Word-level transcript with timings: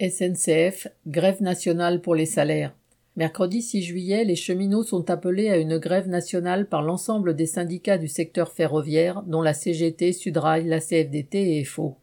SNCF, 0.00 0.88
grève 1.06 1.40
nationale 1.40 2.00
pour 2.00 2.16
les 2.16 2.26
salaires. 2.26 2.74
Mercredi 3.14 3.62
6 3.62 3.82
juillet, 3.82 4.24
les 4.24 4.34
cheminots 4.34 4.82
sont 4.82 5.08
appelés 5.08 5.50
à 5.50 5.56
une 5.56 5.78
grève 5.78 6.08
nationale 6.08 6.66
par 6.66 6.82
l'ensemble 6.82 7.36
des 7.36 7.46
syndicats 7.46 7.96
du 7.96 8.08
secteur 8.08 8.50
ferroviaire, 8.50 9.22
dont 9.22 9.40
la 9.40 9.54
CGT, 9.54 10.12
Sudrail, 10.12 10.66
la 10.66 10.80
CFDT 10.80 11.58
et 11.58 11.64
FO. 11.64 11.96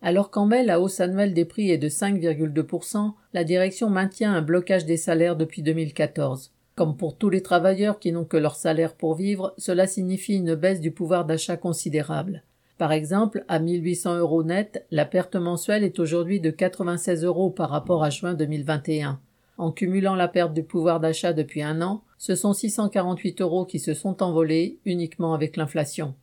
Alors 0.00 0.30
qu'en 0.30 0.46
mai, 0.46 0.64
la 0.64 0.80
hausse 0.80 1.00
annuelle 1.00 1.34
des 1.34 1.44
prix 1.44 1.70
est 1.70 1.76
de 1.76 1.90
5,2%, 1.90 3.12
la 3.34 3.44
direction 3.44 3.90
maintient 3.90 4.32
un 4.32 4.40
blocage 4.40 4.86
des 4.86 4.96
salaires 4.96 5.36
depuis 5.36 5.60
2014. 5.60 6.50
Comme 6.76 6.96
pour 6.96 7.18
tous 7.18 7.28
les 7.28 7.42
travailleurs 7.42 7.98
qui 7.98 8.10
n'ont 8.10 8.24
que 8.24 8.38
leur 8.38 8.56
salaire 8.56 8.94
pour 8.94 9.16
vivre, 9.16 9.52
cela 9.58 9.86
signifie 9.86 10.36
une 10.36 10.54
baisse 10.54 10.80
du 10.80 10.92
pouvoir 10.92 11.26
d'achat 11.26 11.58
considérable. 11.58 12.42
Par 12.76 12.90
exemple, 12.90 13.44
à 13.46 13.60
1800 13.60 14.18
euros 14.18 14.42
net, 14.42 14.84
la 14.90 15.04
perte 15.04 15.36
mensuelle 15.36 15.84
est 15.84 16.00
aujourd'hui 16.00 16.40
de 16.40 16.50
96 16.50 17.24
euros 17.24 17.50
par 17.50 17.70
rapport 17.70 18.02
à 18.02 18.10
juin 18.10 18.34
2021. 18.34 19.20
En 19.58 19.70
cumulant 19.70 20.16
la 20.16 20.26
perte 20.26 20.52
du 20.52 20.64
pouvoir 20.64 20.98
d'achat 20.98 21.32
depuis 21.32 21.62
un 21.62 21.80
an, 21.82 22.02
ce 22.18 22.34
sont 22.34 22.52
648 22.52 23.40
euros 23.40 23.64
qui 23.64 23.78
se 23.78 23.94
sont 23.94 24.22
envolés 24.22 24.78
uniquement 24.84 25.34
avec 25.34 25.56
l'inflation. 25.56 26.14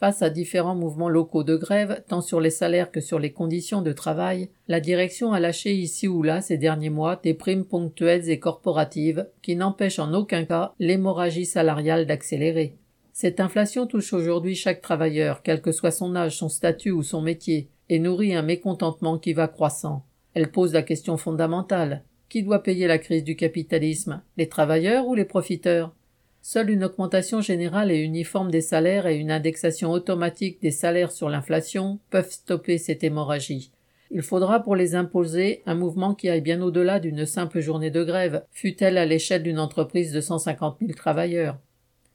Face 0.00 0.22
à 0.22 0.30
différents 0.30 0.74
mouvements 0.74 1.10
locaux 1.10 1.44
de 1.44 1.56
grève, 1.56 2.02
tant 2.08 2.22
sur 2.22 2.40
les 2.40 2.50
salaires 2.50 2.90
que 2.90 3.02
sur 3.02 3.18
les 3.18 3.32
conditions 3.32 3.82
de 3.82 3.92
travail, 3.92 4.48
la 4.66 4.80
direction 4.80 5.32
a 5.32 5.38
lâché 5.38 5.74
ici 5.74 6.08
ou 6.08 6.22
là 6.22 6.40
ces 6.40 6.56
derniers 6.56 6.90
mois 6.90 7.20
des 7.22 7.34
primes 7.34 7.66
ponctuelles 7.66 8.30
et 8.30 8.40
corporatives 8.40 9.28
qui 9.42 9.54
n'empêchent 9.54 9.98
en 9.98 10.14
aucun 10.14 10.44
cas 10.44 10.72
l'hémorragie 10.80 11.44
salariale 11.44 12.06
d'accélérer. 12.06 12.78
Cette 13.20 13.38
inflation 13.38 13.86
touche 13.86 14.14
aujourd'hui 14.14 14.54
chaque 14.54 14.80
travailleur, 14.80 15.42
quel 15.42 15.60
que 15.60 15.72
soit 15.72 15.90
son 15.90 16.16
âge, 16.16 16.38
son 16.38 16.48
statut 16.48 16.90
ou 16.90 17.02
son 17.02 17.20
métier, 17.20 17.68
et 17.90 17.98
nourrit 17.98 18.34
un 18.34 18.40
mécontentement 18.40 19.18
qui 19.18 19.34
va 19.34 19.46
croissant. 19.46 20.06
Elle 20.32 20.50
pose 20.50 20.72
la 20.72 20.80
question 20.80 21.18
fondamentale. 21.18 22.02
Qui 22.30 22.42
doit 22.42 22.62
payer 22.62 22.86
la 22.86 22.96
crise 22.96 23.22
du 23.22 23.36
capitalisme? 23.36 24.22
Les 24.38 24.48
travailleurs 24.48 25.06
ou 25.06 25.14
les 25.14 25.26
profiteurs? 25.26 25.94
Seule 26.40 26.70
une 26.70 26.82
augmentation 26.82 27.42
générale 27.42 27.90
et 27.90 27.98
uniforme 27.98 28.50
des 28.50 28.62
salaires 28.62 29.06
et 29.06 29.18
une 29.18 29.30
indexation 29.30 29.90
automatique 29.90 30.62
des 30.62 30.70
salaires 30.70 31.12
sur 31.12 31.28
l'inflation 31.28 31.98
peuvent 32.08 32.30
stopper 32.30 32.78
cette 32.78 33.04
hémorragie. 33.04 33.70
Il 34.10 34.22
faudra 34.22 34.60
pour 34.60 34.76
les 34.76 34.94
imposer 34.94 35.62
un 35.66 35.74
mouvement 35.74 36.14
qui 36.14 36.30
aille 36.30 36.40
bien 36.40 36.62
au-delà 36.62 36.98
d'une 36.98 37.26
simple 37.26 37.60
journée 37.60 37.90
de 37.90 38.02
grève, 38.02 38.44
fût-elle 38.50 38.96
à 38.96 39.04
l'échelle 39.04 39.42
d'une 39.42 39.58
entreprise 39.58 40.10
de 40.10 40.22
150 40.22 40.78
000 40.80 40.92
travailleurs. 40.94 41.58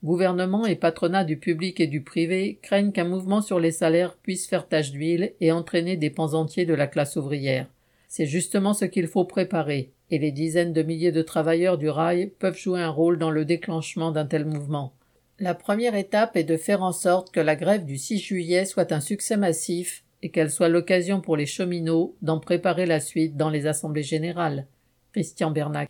Gouvernement 0.04 0.66
et 0.66 0.76
patronat 0.76 1.24
du 1.24 1.38
public 1.38 1.80
et 1.80 1.88
du 1.88 2.02
privé 2.02 2.60
craignent 2.62 2.92
qu'un 2.92 3.06
mouvement 3.06 3.42
sur 3.42 3.60
les 3.60 3.72
salaires 3.72 4.16
puisse 4.16 4.48
faire 4.48 4.68
tache 4.68 4.92
d'huile 4.92 5.34
et 5.42 5.52
entraîner 5.52 5.98
des 5.98 6.10
pans 6.10 6.34
entiers 6.34 6.66
de 6.66 6.74
la 6.74 6.88
classe 6.88 7.16
ouvrière. 7.16 7.68
C'est 8.08 8.26
justement 8.26 8.74
ce 8.74 8.86
qu'il 8.86 9.08
faut 9.08 9.26
préparer, 9.26 9.92
et 10.12 10.20
les 10.20 10.32
dizaines 10.32 10.74
de 10.74 10.84
milliers 10.84 11.12
de 11.12 11.22
travailleurs 11.22 11.78
du 11.78 11.90
rail 11.90 12.32
peuvent 12.40 12.58
jouer 12.58 12.82
un 12.82 12.90
rôle 12.90 13.18
dans 13.18 13.32
le 13.32 13.46
déclenchement 13.46 14.12
d'un 14.12 14.26
tel 14.26 14.46
mouvement. 14.46 14.94
La 15.40 15.54
première 15.54 15.96
étape 15.96 16.38
est 16.38 16.44
de 16.44 16.56
faire 16.56 16.82
en 16.82 16.94
sorte 16.94 17.34
que 17.34 17.42
la 17.42 17.56
grève 17.56 17.86
du 17.86 17.98
6 17.98 18.20
juillet 18.20 18.66
soit 18.66 18.92
un 18.92 19.02
succès 19.02 19.38
massif 19.38 20.04
et 20.22 20.30
qu'elle 20.30 20.50
soit 20.50 20.70
l'occasion 20.70 21.20
pour 21.20 21.36
les 21.36 21.46
cheminots 21.46 22.16
d'en 22.22 22.40
préparer 22.40 22.86
la 22.86 23.00
suite 23.00 23.36
dans 23.36 23.50
les 23.50 23.68
assemblées 23.68 24.04
générales. 24.04 24.66
Christian 25.12 25.52
Bernac. 25.52 25.84